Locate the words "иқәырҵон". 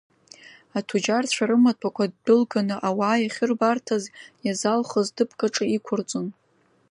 5.77-6.27